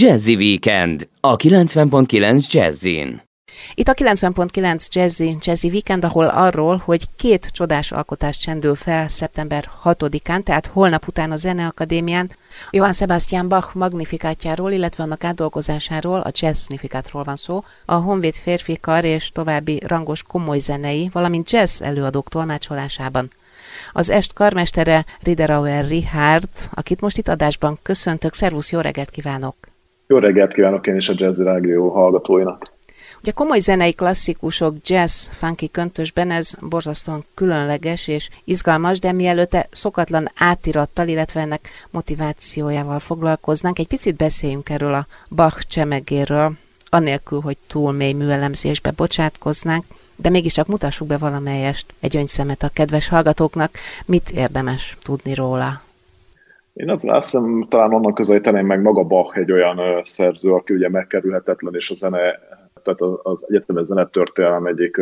[0.00, 3.22] Jazzy Weekend a 90.9 Jazzin.
[3.74, 9.70] Itt a 90.9 Jazzy, Jazzy Weekend, ahol arról, hogy két csodás alkotás csendül fel szeptember
[9.84, 12.30] 6-án, tehát holnap után a Zeneakadémián,
[12.70, 19.04] Johann Sebastian Bach magnifikátjáról, illetve annak átdolgozásáról, a jazznifikátról van szó, a Honvéd férfi kar
[19.04, 23.30] és további rangos komoly zenei, valamint jazz előadók tolmácsolásában.
[23.92, 28.34] Az est karmestere Riederauer Richard, akit most itt adásban köszöntök.
[28.34, 29.67] Szervusz, jó reggelt kívánok!
[30.10, 32.72] Jó reggelt kívánok én is a Jazzy Rádió hallgatóinak!
[33.20, 40.28] Ugye komoly zenei klasszikusok jazz, funky köntösben ez borzasztóan különleges és izgalmas, de mielőtt szokatlan
[40.36, 46.52] átirattal, illetve ennek motivációjával foglalkoznánk, egy picit beszéljünk erről a Bach csemegéről,
[46.88, 49.84] anélkül, hogy túl mély műelemzésbe bocsátkoznánk,
[50.16, 55.86] de mégis csak mutassuk be valamelyest egy öntszemet a kedves hallgatóknak, mit érdemes tudni róla.
[56.78, 60.88] Én azt, azt hiszem, talán onnan közelíteném meg maga Bach egy olyan szerző, aki ugye
[60.88, 62.18] megkerülhetetlen, és a zene,
[62.82, 65.00] tehát az egyetemes zenetörténelem egyik,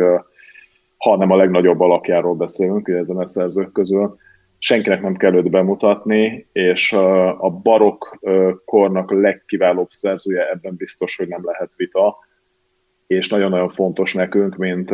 [0.97, 4.17] ha nem a legnagyobb alakjáról beszélünk, ugye a szerzők közül,
[4.57, 6.93] senkinek nem kell őt bemutatni, és
[7.37, 8.19] a barok
[8.65, 12.17] kornak legkiválóbb szerzője, ebben biztos, hogy nem lehet vita,
[13.07, 14.91] és nagyon-nagyon fontos nekünk, mint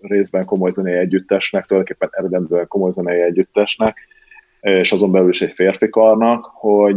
[0.00, 3.96] részben komoly zenei együttesnek, tulajdonképpen eredendően komoly zenei együttesnek,
[4.64, 6.94] és azon belül is egy férfi karnak, hogy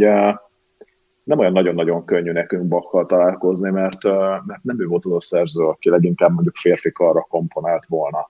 [1.23, 4.03] nem olyan nagyon-nagyon könnyű nekünk Bakkal találkozni, mert,
[4.45, 8.29] mert nem ő volt az a szerző, aki leginkább mondjuk férfi karra komponált volna.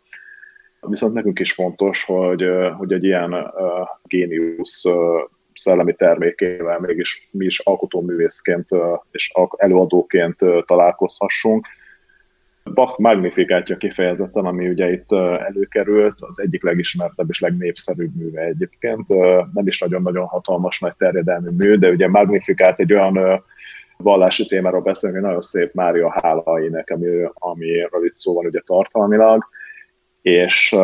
[0.80, 2.46] Viszont nekünk is fontos, hogy,
[2.78, 3.54] hogy egy ilyen
[4.04, 4.84] géniusz
[5.54, 8.68] szellemi termékével mégis mi is alkotóművészként
[9.12, 11.68] és előadóként találkozhassunk,
[12.74, 15.12] Bach magnifikátja kifejezetten, ami ugye itt
[15.48, 19.08] előkerült, az egyik legismertebb és legnépszerűbb műve egyébként.
[19.54, 23.44] Nem is nagyon-nagyon hatalmas, nagy terjedelmű mű, de ugye magnifikát egy olyan
[23.98, 28.62] vallási témáról beszélünk, hogy nagyon szép Mária hála ének, ami, amiről itt szó van ugye
[28.66, 29.44] tartalmilag,
[30.22, 30.76] és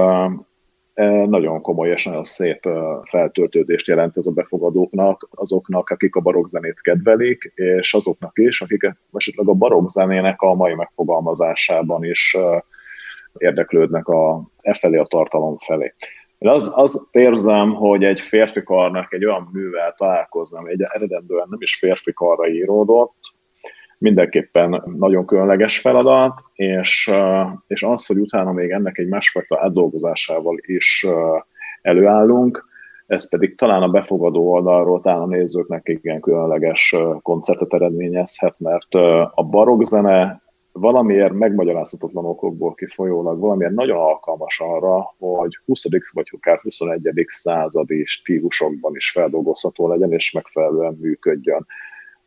[1.25, 2.69] nagyon komoly és nagyon szép
[3.03, 9.47] feltöltődést jelent ez a befogadóknak, azoknak, akik a barokzenét kedvelik, és azoknak is, akik esetleg
[9.47, 12.37] a barokzenének a mai megfogalmazásában is
[13.37, 15.93] érdeklődnek a, e felé a tartalom felé.
[16.37, 21.61] Én az, az érzem, hogy egy férfi karnak egy olyan művel találkoznom, egy eredendően nem
[21.61, 23.15] is férfi karra íródott,
[24.03, 27.11] mindenképpen nagyon különleges feladat, és,
[27.67, 31.05] és az, hogy utána még ennek egy másfajta átdolgozásával is
[31.81, 32.65] előállunk,
[33.07, 38.93] ez pedig talán a befogadó oldalról, talán a nézőknek igen különleges koncertet eredményezhet, mert
[39.35, 45.83] a barokzene valamiért megmagyarázhatatlan okokból kifolyólag valamiért nagyon alkalmas arra, hogy 20.
[46.13, 47.25] vagy akár 21.
[47.27, 51.65] századi stílusokban is feldolgozható legyen és megfelelően működjön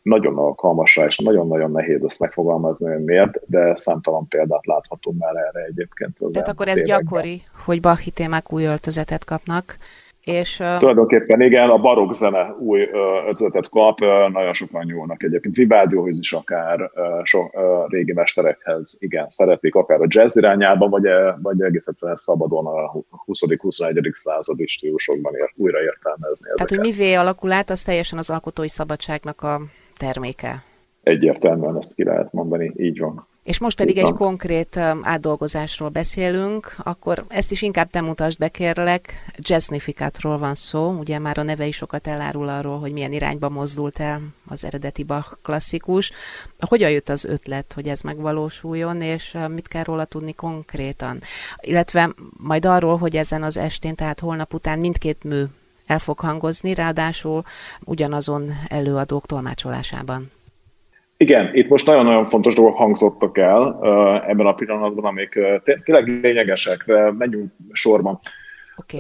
[0.07, 5.35] nagyon alkalmas rá, és nagyon-nagyon nehéz ezt megfogalmazni, hogy miért, de számtalan példát láthatunk már
[5.37, 6.19] erre egyébként.
[6.33, 6.99] Tehát akkor ez tényleg.
[6.99, 9.77] gyakori, hogy Bachi témák új öltözetet kapnak,
[10.25, 10.79] és, uh...
[10.79, 12.81] Tulajdonképpen igen, a barokk zene új
[13.29, 14.01] ötletet kap,
[14.33, 15.57] nagyon sokan nyúlnak egyébként.
[15.57, 16.91] Vivaldióhoz is akár
[17.23, 17.41] so,
[17.87, 21.09] régi mesterekhez, igen, szeretik, akár a jazz irányában, vagy,
[21.43, 22.93] vagy egész egyszerűen szabadon a
[23.27, 24.13] 20.-21.
[24.13, 26.47] századi stílusokban ér, újra értelmezni.
[26.47, 26.69] Tehát, ezeket.
[26.69, 29.61] hogy mivé alakul át, az teljesen az alkotói szabadságnak a
[29.97, 30.63] terméke.
[31.03, 33.27] Egyértelműen ezt ki lehet mondani, így van.
[33.47, 38.49] És most pedig egy konkrét um, átdolgozásról beszélünk, akkor ezt is inkább te mutasd be,
[38.49, 39.25] kérlek.
[39.39, 43.99] Jazznifikátról van szó, ugye már a neve is sokat elárul arról, hogy milyen irányba mozdult
[43.99, 46.13] el az eredeti Bach klasszikus.
[46.59, 51.19] Hogyan jött az ötlet, hogy ez megvalósuljon, és uh, mit kell róla tudni konkrétan?
[51.61, 55.43] Illetve majd arról, hogy ezen az estén, tehát holnap után mindkét mű
[55.87, 57.43] el fog hangozni, ráadásul
[57.85, 60.31] ugyanazon előadók tolmácsolásában.
[61.17, 63.79] Igen, itt most nagyon-nagyon fontos dolgok hangzottak el
[64.27, 65.39] ebben a pillanatban, amik
[65.85, 68.19] tényleg lényegesek, de menjünk sorban.
[68.77, 68.99] Okay.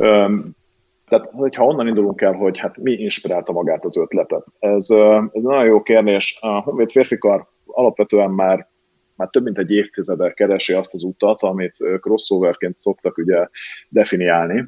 [1.08, 4.44] Tehát, hogyha onnan indulunk el, hogy hát mi inspirálta magát az ötletet.
[4.58, 4.90] Ez,
[5.32, 6.38] ez nagyon jó kérdés.
[6.40, 8.68] A Honvéd férfikar alapvetően már
[9.14, 13.48] már több mint egy évtizede keresi azt az utat, amit crossoverként szoktak ugye
[13.88, 14.64] definiálni.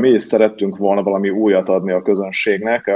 [0.00, 2.90] Mi is szerettünk volna valami újat adni a közönségnek.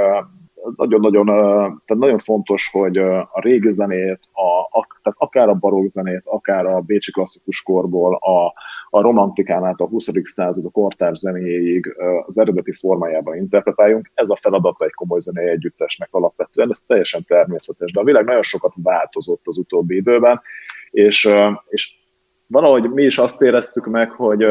[0.75, 4.19] Nagyon-nagyon tehát nagyon fontos, hogy a régi zenét,
[4.69, 8.53] a, tehát akár a barokk zenét, akár a bécsi klasszikus korból, a,
[8.89, 10.09] a romantikán át a 20.
[10.23, 11.95] század, a kortárs zenéjéig
[12.25, 14.11] az eredeti formájában interpretáljunk.
[14.13, 18.41] Ez a feladata egy komoly zenei együttesnek alapvetően, ez teljesen természetes, de a világ nagyon
[18.41, 20.41] sokat változott az utóbbi időben,
[20.89, 21.29] és,
[21.67, 21.93] és
[22.47, 24.45] valahogy mi is azt éreztük meg, hogy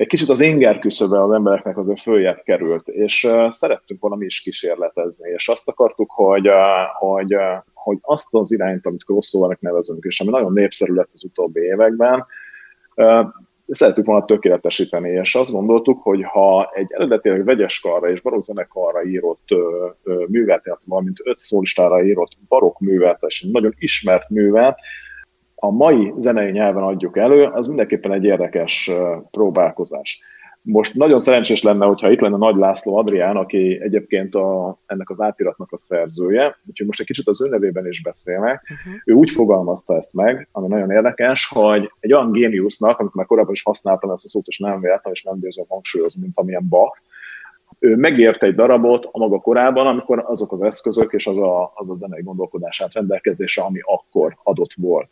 [0.00, 5.30] egy kicsit az inger küszöbe az embereknek azért följebb került, és szerettünk valami is kísérletezni,
[5.30, 6.48] és azt akartuk, hogy,
[6.98, 7.36] hogy,
[7.74, 12.26] hogy azt az irányt, amit crossovernek nevezünk, és ami nagyon népszerű lett az utóbbi években,
[13.68, 19.04] szerettük volna tökéletesíteni, és azt gondoltuk, hogy ha egy eredetileg vegyes karra és barokk zenekarra
[19.04, 19.48] írott
[20.26, 24.78] művet, valamint öt szólistára írott barokk művet, és egy nagyon ismert művet,
[25.60, 28.90] a mai zenei nyelven adjuk elő, az mindenképpen egy érdekes
[29.30, 30.20] próbálkozás.
[30.62, 35.20] Most nagyon szerencsés lenne, hogyha itt lenne Nagy László Adrián, aki egyébként a, ennek az
[35.20, 38.62] átiratnak a szerzője, úgyhogy most egy kicsit az ő nevében is beszélnek.
[38.62, 39.00] Uh-huh.
[39.04, 43.52] Ő úgy fogalmazta ezt meg, ami nagyon érdekes, hogy egy olyan géniusznak, amit már korábban
[43.52, 47.00] is használtam ezt a szót, és nem véltem, és nem bízom hangsúlyozni, mint amilyen Bach,
[47.78, 51.90] ő megért egy darabot a maga korában, amikor azok az eszközök és az a, az
[51.90, 55.08] a zenei gondolkodását rendelkezésre, ami akkor adott volt.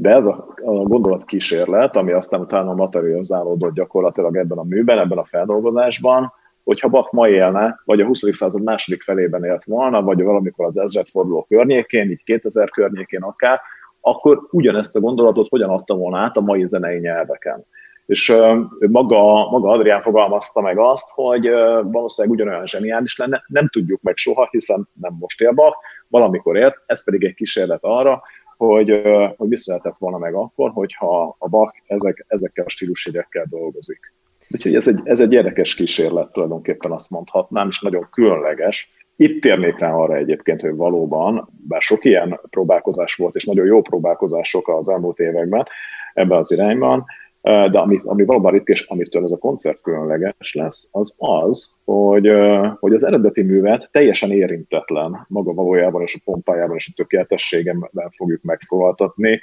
[0.00, 5.18] De ez a, a gondolat kísérlet, ami aztán utána materializálódott gyakorlatilag ebben a műben, ebben
[5.18, 6.32] a feldolgozásban,
[6.64, 8.36] hogyha Bach ma élne, vagy a 20.
[8.36, 13.60] század második felében élt volna, vagy valamikor az ezredforduló környékén, így 2000 környékén akár,
[14.00, 17.64] akkor ugyanezt a gondolatot hogyan adta volna át a mai zenei nyelveken.
[18.06, 18.34] És
[18.78, 21.48] maga, maga Adrián fogalmazta meg azt, hogy
[21.82, 25.76] valószínűleg ugyanolyan zseniális lenne, nem tudjuk meg soha, hiszen nem most él Bach,
[26.08, 28.22] valamikor élt, ez pedig egy kísérlet arra,
[28.66, 29.02] hogy,
[29.36, 34.14] hogy visszahetett volna meg akkor, hogyha a Bach ezek, ezekkel a stílusjegyekkel dolgozik.
[34.50, 38.90] Úgyhogy ez egy, ez egy érdekes kísérlet tulajdonképpen azt mondhatnám, és nagyon különleges.
[39.16, 43.82] Itt térnék rá arra egyébként, hogy valóban, bár sok ilyen próbálkozás volt, és nagyon jó
[43.82, 45.66] próbálkozások az elmúlt években
[46.14, 47.04] ebben az irányban,
[47.42, 52.30] de ami, ami valóban ritka, és amitől ez a koncert különleges lesz, az az, hogy,
[52.78, 58.42] hogy az eredeti művet teljesen érintetlen maga valójában és a pompájában és a tökéletességemben fogjuk
[58.42, 59.42] megszólaltatni.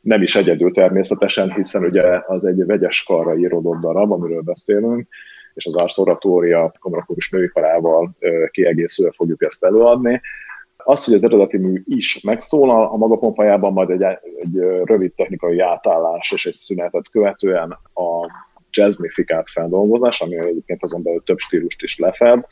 [0.00, 5.08] Nem is egyedül természetesen, hiszen ugye az egy vegyes karra íródott darab, amiről beszélünk,
[5.54, 8.16] és az Ars Oratoria kamarakorus nőikarával
[8.50, 10.20] kiegészülve fogjuk ezt előadni.
[10.84, 15.60] Az, hogy az eredeti mű is megszólal a maga pompájában, majd egy, egy rövid technikai
[15.60, 18.30] átállás és egy szünetet követően a
[18.70, 22.46] jazznifikált feldolgozás, ami egyébként azon belül több stílust is lefed,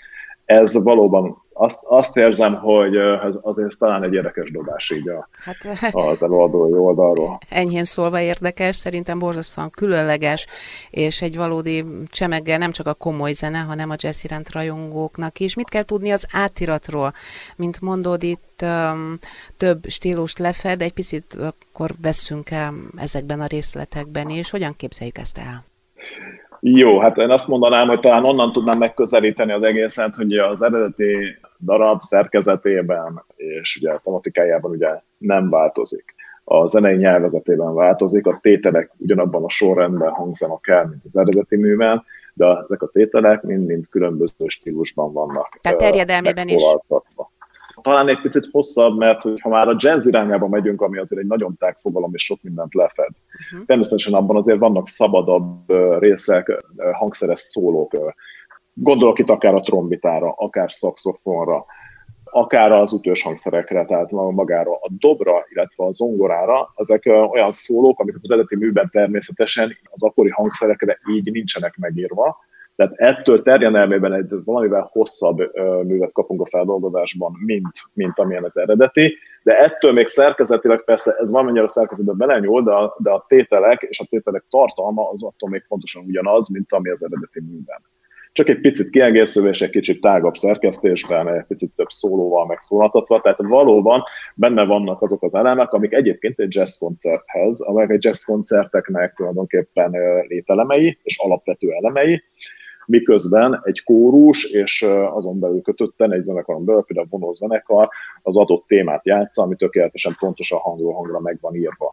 [0.50, 5.94] ez valóban azt, azt érzem, hogy ez azért talán egy érdekes dobás így a, hát,
[5.94, 7.38] az előadói oldalról.
[7.48, 10.46] Enyhén szólva érdekes, szerintem borzasztóan különleges,
[10.90, 15.54] és egy valódi csemeggel nem csak a komoly zene, hanem a jazz iránt rajongóknak is.
[15.54, 17.12] Mit kell tudni az átiratról?
[17.56, 19.18] Mint mondod, itt um,
[19.56, 25.38] több stílust lefed, egy picit akkor veszünk el ezekben a részletekben, és hogyan képzeljük ezt
[25.38, 25.64] el?
[26.60, 31.38] Jó, hát én azt mondanám, hogy talán onnan tudnám megközelíteni az egészet, hogy az eredeti
[31.64, 36.14] darab szerkezetében és ugye a tematikájában ugye nem változik.
[36.44, 42.04] A zenei nyelvezetében változik, a tételek ugyanabban a sorrendben hangzanak el, mint az eredeti művel,
[42.34, 45.58] de ezek a tételek mind-mind különböző stílusban vannak.
[45.60, 46.62] Tehát terjedelmében is
[47.82, 51.56] talán egy picit hosszabb, mert ha már a jazz irányába megyünk, ami azért egy nagyon
[51.58, 53.08] tág fogalom és sok mindent lefed.
[53.52, 53.66] Uh-huh.
[53.66, 57.96] Természetesen abban azért vannak szabadabb részek, hangszeres szólók.
[58.74, 61.64] Gondolok itt akár a trombitára, akár szakszofonra,
[62.24, 68.14] akár az ütős hangszerekre, tehát magára a dobra, illetve a zongorára, ezek olyan szólók, amik
[68.14, 72.38] az eredeti műben természetesen az akkori hangszerekre így nincsenek megírva,
[72.80, 75.38] tehát ettől terjedelmében egy valamivel hosszabb
[75.86, 81.30] művet kapunk a feldolgozásban, mint, mint amilyen az eredeti, de ettől még szerkezetileg persze ez
[81.30, 85.48] valamennyire a szerkezetben belenyúl, de a, de a tételek és a tételek tartalma az attól
[85.50, 87.82] még pontosan ugyanaz, mint ami az eredeti műben.
[88.32, 93.38] Csak egy picit kiegészülve és egy kicsit tágabb szerkesztésben, egy picit több szólóval megszólaltatva, tehát
[93.42, 94.02] valóban
[94.34, 99.94] benne vannak azok az elemek, amik egyébként egy jazz koncerthez, amelyek egy jazz koncerteknek tulajdonképpen
[100.28, 102.22] lételemei és alapvető elemei,
[102.90, 104.82] miközben egy kórus és
[105.12, 107.88] azon belül kötötten egy zenekaron belül, például a vonó zenekar
[108.22, 111.92] az adott témát játsza, ami tökéletesen pontosan hangról hangra meg van írva,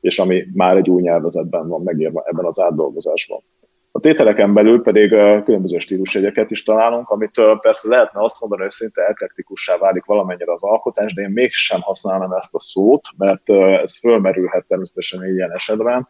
[0.00, 3.40] és ami már egy új nyelvezetben van megírva ebben az átdolgozásban.
[3.90, 5.08] A tételeken belül pedig
[5.44, 10.62] különböző stílusjegyeket is találunk, amit persze lehetne azt mondani, hogy szinte eklektikussá válik valamennyire az
[10.62, 13.50] alkotás, de én mégsem használnám ezt a szót, mert
[13.82, 16.06] ez fölmerülhet természetesen ilyen esetben,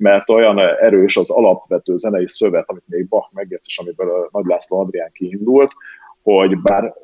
[0.00, 4.80] mert olyan erős az alapvető zenei szövet, amit még Bach megért, és amiből Nagy László
[4.80, 5.72] Adrián kiindult,
[6.22, 6.94] hogy bár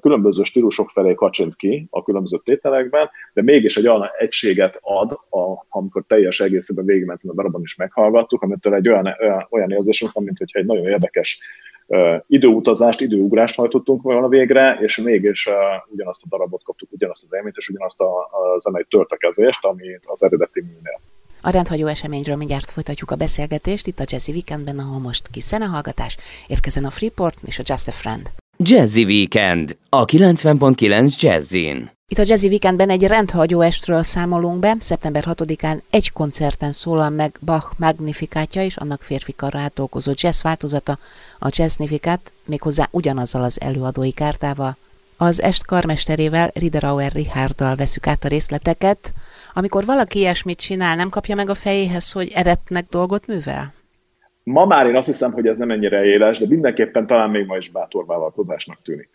[0.00, 5.66] különböző stílusok felé kacsint ki a különböző tételekben, de mégis egy olyan egységet ad, a,
[5.68, 9.08] amikor teljes egészében végigmentünk a darabban is meghallgattuk, amitől egy olyan,
[9.50, 11.40] olyan, érzésünk van, mint hogyha egy nagyon érdekes
[12.26, 15.48] időutazást, időugrást hajtottunk volna végre, és mégis
[15.88, 20.22] ugyanazt a darabot kaptuk, ugyanazt az élményt, és ugyanazt a, a zenei törtekezést, ami az
[20.22, 21.00] eredeti műnél.
[21.40, 26.16] A rendhagyó eseményről mindjárt folytatjuk a beszélgetést itt a Jazzy Weekendben, ahol most kis hallgatás,
[26.46, 28.30] érkezen a Freeport és a Just a Friend.
[28.58, 31.90] Jazzy Weekend a 90.9 Jazzin.
[32.08, 34.76] Itt a Jazzy Weekendben egy rendhagyó estről számolunk be.
[34.78, 40.98] Szeptember 6-án egy koncerten szólal meg Bach Magnifikátja és annak férfi karra átdolgozó jazz változata,
[41.38, 44.76] a Jazznifikát, méghozzá ugyanazzal az előadói kártával.
[45.16, 49.14] Az est karmesterével, Riederauer Richarddal veszük át a részleteket.
[49.58, 53.72] Amikor valaki ilyesmit csinál, nem kapja meg a fejéhez, hogy eretnek dolgot művel?
[54.42, 57.56] Ma már én azt hiszem, hogy ez nem ennyire éles, de mindenképpen talán még ma
[57.56, 59.10] is bátor vállalkozásnak tűnik.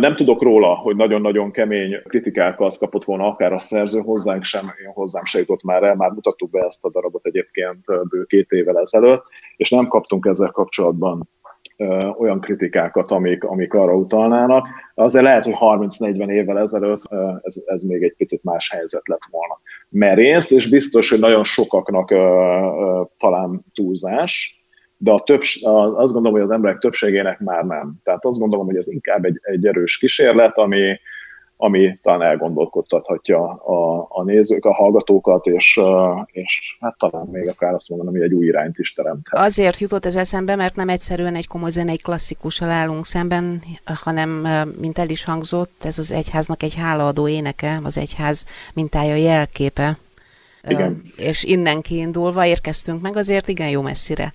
[0.00, 4.92] Nem tudok róla, hogy nagyon-nagyon kemény kritikákat kapott volna akár a szerző, hozzánk sem, én
[4.92, 8.78] hozzám se jutott már el, már mutattuk be ezt a darabot egyébként bő két évvel
[8.78, 9.24] ezelőtt,
[9.56, 11.28] és nem kaptunk ezzel kapcsolatban
[12.18, 14.68] olyan kritikákat, amik, amik arra utalnának.
[14.94, 17.02] Azért lehet, hogy 30-40 évvel ezelőtt
[17.42, 19.60] ez, ez még egy picit más helyzet lett volna.
[19.88, 22.08] Merész, és biztos, hogy nagyon sokaknak
[23.18, 24.62] talán túlzás,
[24.96, 27.94] de a több, azt gondolom, hogy az emberek többségének már nem.
[28.02, 30.98] Tehát azt gondolom, hogy ez inkább egy, egy erős kísérlet, ami,
[31.56, 35.80] ami talán elgondolkodtathatja a, a nézők, a hallgatókat, és,
[36.26, 39.26] és hát talán még akár azt mondanom, hogy egy új irányt is teremt.
[39.30, 43.60] Azért jutott ez eszembe, mert nem egyszerűen egy komoly zenei klasszikussal állunk szemben,
[44.04, 44.46] hanem,
[44.80, 49.98] mint el is hangzott, ez az egyháznak egy hálaadó éneke, az egyház mintája jelképe.
[50.68, 51.02] Igen.
[51.16, 54.32] És innen kiindulva érkeztünk meg azért igen jó messzire.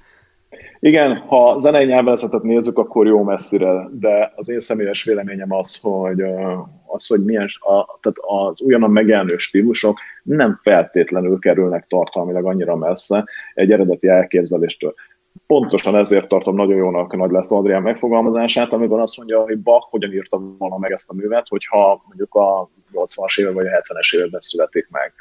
[0.80, 6.24] Igen, ha zenei nyelvezetet nézzük, akkor jó messzire, de az én személyes véleményem az, hogy
[6.91, 8.17] az, hogy milyen, a, tehát
[8.50, 14.93] az ugyanan megjelenő stílusok nem feltétlenül kerülnek tartalmilag annyira messze egy eredeti elképzeléstől.
[15.48, 20.13] Pontosan ezért tartom nagyon jónak Nagy Lesz Adrián megfogalmazását, amikor azt mondja, hogy Bach hogyan
[20.13, 24.39] írta volna meg ezt a művet, hogyha mondjuk a 80-as évek vagy a 70-es években
[24.39, 25.13] születik meg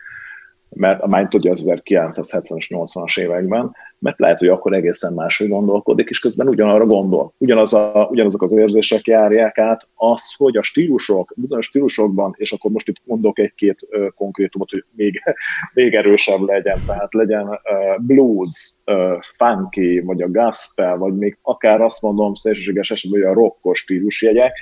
[0.68, 6.08] mert a Mind tudja az 1970-es, 80-as években, mert lehet, hogy akkor egészen máshogy gondolkodik,
[6.08, 7.32] és közben ugyanarra gondol.
[7.38, 12.70] Ugyanaz a, ugyanazok az érzések járják át, az, hogy a stílusok, bizonyos stílusokban, és akkor
[12.70, 15.22] most itt mondok egy-két uh, konkrétumot, hogy még,
[15.74, 17.58] még erősebb legyen, tehát legyen uh,
[17.98, 23.34] blues, uh, funky, vagy a gospel, vagy még akár azt mondom szélsőséges esetben, hogy a
[23.34, 24.52] rockos stílusjegyek,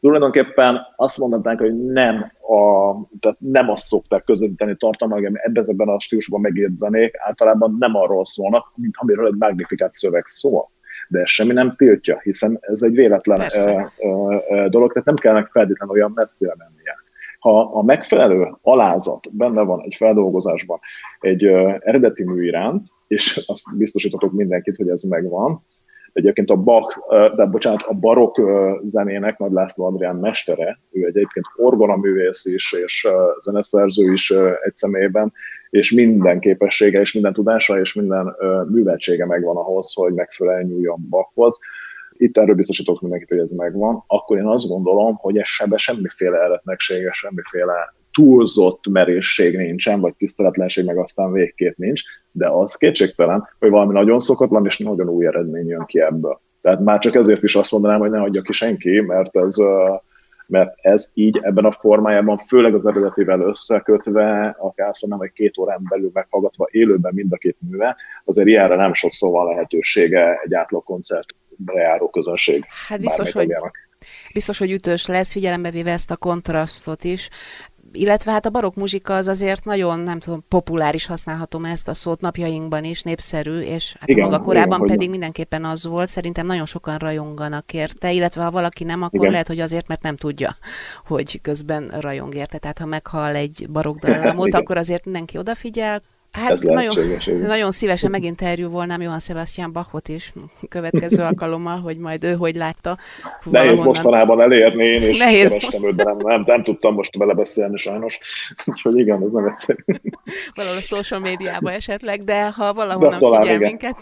[0.00, 5.88] tulajdonképpen azt mondhatnánk, hogy nem, a, tehát nem azt szokták közvetíteni tartalmak, ami ebben ezekben
[5.88, 10.70] a stílusban megírt zenék általában nem arról szólnak, mint amiről egy magnifikált szöveg szól.
[11.08, 15.94] De ez semmi nem tiltja, hiszen ez egy véletlen ö, dolog, tehát nem kellene feltétlenül
[15.94, 16.96] olyan messzire mennie.
[17.38, 20.78] Ha a megfelelő alázat benne van egy feldolgozásban
[21.20, 21.44] egy
[21.80, 25.64] eredeti mű iránt, és azt biztosítatok mindenkit, hogy ez megvan,
[26.12, 26.98] Egyébként a Bach,
[27.36, 28.40] de bocsánat, a barok
[28.82, 34.30] zenének Nagy László Adrián mestere, ő egyébként orgonaművész is, és zeneszerző is
[34.64, 35.32] egy személyben,
[35.70, 38.36] és minden képessége, és minden tudása, és minden
[38.68, 41.58] műveltsége megvan ahhoz, hogy megfelelően nyúljon Bachhoz.
[42.12, 44.04] Itt erről biztosítok mindenkit, hogy ez megvan.
[44.06, 50.84] Akkor én azt gondolom, hogy ez sebe semmiféle eretnegsége, semmiféle túlzott merészség nincsen, vagy tiszteletlenség
[50.84, 52.02] meg aztán végképp nincs,
[52.32, 56.40] de az kétségtelen, hogy valami nagyon szokatlan és nagyon új eredmény jön ki ebből.
[56.62, 59.56] Tehát már csak ezért is azt mondanám, hogy ne adja ki senki, mert ez,
[60.46, 65.58] mert ez így ebben a formájában, főleg az eredetivel összekötve, akár azt mondanám, hogy két
[65.58, 70.54] órán belül meghallgatva élőben mind a két műve, azért ilyenre nem sokszor van lehetősége egy
[70.54, 71.34] átlag koncertre
[71.74, 72.64] járó közönség.
[72.88, 73.54] Hát biztos, hogy,
[74.32, 77.28] biztos, hogy ütős lesz, figyelembe véve ezt a kontrasztot is
[77.92, 82.20] illetve hát a barokk muzsika az azért nagyon, nem tudom, populáris, használhatom ezt a szót
[82.20, 86.66] napjainkban is, népszerű, és hát igen, maga korában igen, pedig mindenképpen az volt, szerintem nagyon
[86.66, 89.30] sokan rajonganak érte, illetve ha valaki nem, akkor igen.
[89.30, 90.56] lehet, hogy azért, mert nem tudja,
[91.06, 92.58] hogy közben rajong érte.
[92.58, 96.94] Tehát ha meghall egy barokk dallamot, akkor azért mindenki odafigyel, Hát Ez nagyon,
[97.40, 100.32] nagyon szívesen meginterjúvolnám Johann Sebastian Bachot is
[100.68, 102.98] következő alkalommal, hogy majd ő hogy látta.
[103.30, 103.84] Nehéz valahonnan.
[103.84, 105.48] mostanában elérni, én is Nehéz.
[105.48, 108.18] kerestem őt, de nem, nem, nem tudtam most vele beszélni sajnos.
[108.66, 109.82] Úgyhogy igen, ez nem egyszerű.
[110.54, 113.68] Valahol a social médiába esetleg, de ha valahonnan de figyel igen.
[113.68, 113.96] minket.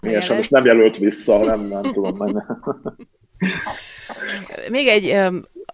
[0.00, 2.16] Igen, sajnos nem jelölt vissza, nem, nem tudom.
[2.16, 2.44] Nem.
[4.70, 5.16] Még egy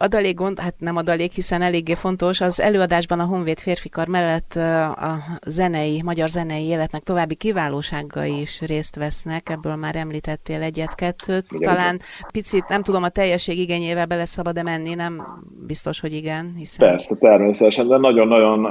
[0.05, 4.53] adalék gond, hát nem adalék, hiszen eléggé fontos, az előadásban a Honvéd férfikar mellett
[4.97, 11.47] a zenei, magyar zenei életnek további kiválóságai is részt vesznek, ebből már említettél egyet-kettőt.
[11.59, 12.01] Talán
[12.33, 15.23] picit, nem tudom, a teljesség igényével bele szabad-e menni, nem
[15.67, 16.89] biztos, hogy igen, hiszen...
[16.89, 18.63] Persze, természetesen, de nagyon-nagyon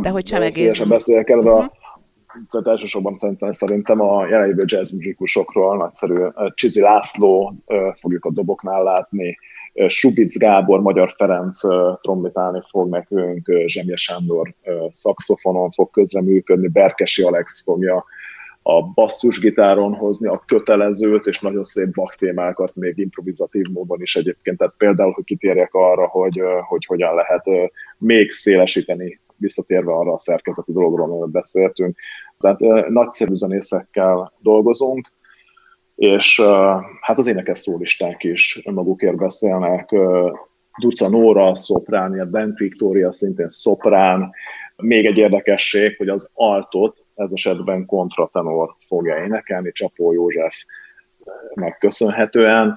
[0.00, 0.88] de hogy csemegézünk.
[0.88, 1.54] beszélek uh-huh.
[1.54, 1.66] a mhm.
[2.50, 3.18] tehát elsősorban
[3.50, 7.54] szerintem a jelenlévő jazz muzsikusokról, nagyszerű Csizi László
[7.94, 9.38] fogjuk a doboknál látni,
[9.86, 11.60] Subic Gábor, Magyar Ferenc
[12.00, 14.54] trombitálni fog nekünk, Zsemje Sándor
[14.88, 18.04] szakszofonon fog közreműködni, Berkesi Alex fogja
[18.62, 24.58] a basszusgitáron hozni a kötelezőt, és nagyon szép baktémákat még improvizatív módon is egyébként.
[24.58, 27.44] Tehát például, hogy kitérjek arra, hogy, hogy hogyan lehet
[27.98, 31.96] még szélesíteni, visszatérve arra a szerkezeti dologról, amiről beszéltünk.
[32.38, 35.12] Tehát nagyszerű zenészekkel dolgozunk,
[36.02, 36.40] és
[37.00, 39.90] hát az énekes szólisták is magukért beszélnek.
[40.80, 44.30] Duca Nóra, szoprán, Bent Victoria szintén szoprán.
[44.76, 50.64] Még egy érdekesség, hogy az altot ez esetben kontratenor fogja énekelni, Csapó József
[51.54, 52.76] megköszönhetően.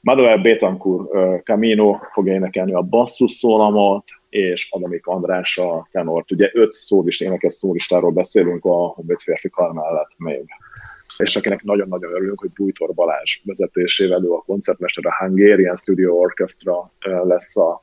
[0.00, 1.08] Manuel Bétancur
[1.44, 6.32] Camino fogja énekelni a basszus szólamot, és Adamik András a tenort.
[6.32, 10.44] Ugye öt szólist, énekes szólistáról beszélünk a Honvéd férfi kar mellett még.
[11.18, 16.92] És akinek nagyon-nagyon örülünk, hogy Bújtor Balázs vezetésével ő a koncertmester, a Hungarian Studio Orchestra
[17.24, 17.82] lesz a,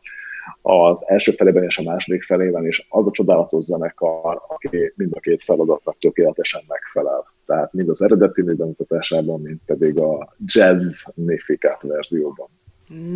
[0.61, 5.19] az első felében és a második felében, és az a csodálatos zenekar, aki mind a
[5.19, 7.25] két feladatnak tökéletesen megfelel.
[7.45, 12.47] Tehát mind az eredeti bemutatásában, mind pedig a jazz nifikát verzióban.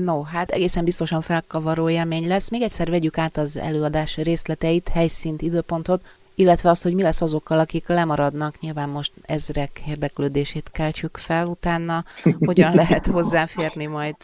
[0.03, 2.51] No, hát egészen biztosan felkavaró élmény lesz.
[2.51, 6.01] Még egyszer vegyük át az előadás részleteit, helyszínt, időpontot,
[6.35, 8.59] illetve azt, hogy mi lesz azokkal, akik lemaradnak.
[8.59, 12.03] Nyilván most ezrek érdeklődését keltjük fel, utána
[12.45, 14.15] hogyan lehet hozzáférni majd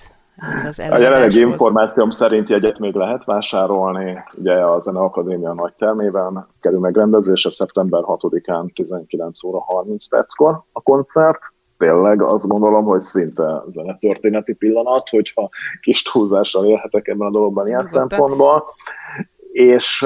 [0.54, 4.24] ez az A jelenlegi információm szerint jegyet még lehet vásárolni.
[4.38, 11.40] Ugye a Zeneakadémia nagy termében kerül megrendezésre szeptember 6-án 19 óra 30 perckor a koncert
[11.78, 15.50] tényleg azt gondolom, hogy szinte zenetörténeti pillanat, hogyha
[15.82, 18.08] kis túlzással élhetek ebben a dologban ilyen Nyugodtan.
[18.10, 18.64] szempontból.
[19.52, 20.06] És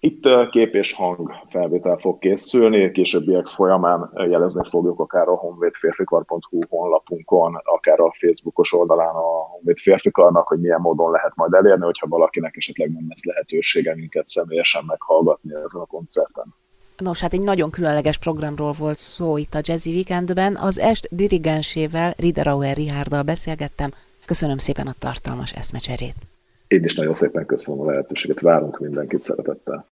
[0.00, 7.60] itt kép és hang felvétel fog készülni, későbbiek folyamán jelezni fogjuk akár a honvédférfikar.hu honlapunkon,
[7.64, 12.56] akár a Facebookos oldalán a Honvéd Férfikarnak, hogy milyen módon lehet majd elérni, hogyha valakinek
[12.56, 16.54] esetleg nem lesz lehetősége minket személyesen meghallgatni ezen a koncerten.
[16.96, 20.56] Nos, hát egy nagyon különleges programról volt szó itt a Jazzy Weekendben.
[20.56, 23.90] Az est dirigensével, Riederauer Rihárdal beszélgettem.
[24.26, 26.14] Köszönöm szépen a tartalmas eszmecserét.
[26.68, 29.86] Én is nagyon szépen köszönöm a lehetőséget, várunk mindenkit szeretettel.